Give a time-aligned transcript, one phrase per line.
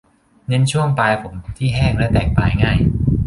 [0.47, 2.77] เน้นช่วงปลายผมที่แห้งและแตกปลายง่าย